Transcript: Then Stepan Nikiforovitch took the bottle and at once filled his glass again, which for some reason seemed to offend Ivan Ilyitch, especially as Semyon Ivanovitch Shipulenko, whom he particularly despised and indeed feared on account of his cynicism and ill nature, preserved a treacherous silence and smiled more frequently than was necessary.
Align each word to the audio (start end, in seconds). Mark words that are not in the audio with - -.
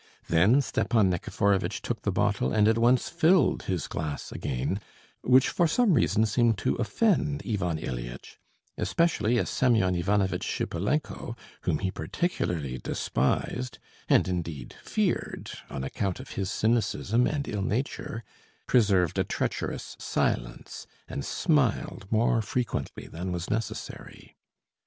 Then 0.29 0.63
Stepan 0.63 1.11
Nikiforovitch 1.11 1.83
took 1.83 2.01
the 2.01 2.11
bottle 2.11 2.51
and 2.51 2.67
at 2.67 2.79
once 2.79 3.07
filled 3.07 3.61
his 3.69 3.85
glass 3.87 4.31
again, 4.31 4.79
which 5.21 5.49
for 5.49 5.67
some 5.67 5.93
reason 5.93 6.25
seemed 6.25 6.57
to 6.57 6.73
offend 6.77 7.43
Ivan 7.47 7.77
Ilyitch, 7.77 8.39
especially 8.79 9.37
as 9.37 9.51
Semyon 9.51 9.93
Ivanovitch 9.93 10.43
Shipulenko, 10.43 11.37
whom 11.65 11.77
he 11.77 11.91
particularly 11.91 12.79
despised 12.79 13.77
and 14.09 14.27
indeed 14.27 14.73
feared 14.81 15.51
on 15.69 15.83
account 15.83 16.19
of 16.19 16.29
his 16.31 16.49
cynicism 16.49 17.27
and 17.27 17.47
ill 17.47 17.61
nature, 17.61 18.23
preserved 18.65 19.19
a 19.19 19.23
treacherous 19.23 19.95
silence 19.99 20.87
and 21.07 21.23
smiled 21.23 22.07
more 22.09 22.41
frequently 22.41 23.05
than 23.05 23.31
was 23.31 23.51
necessary. 23.51 24.35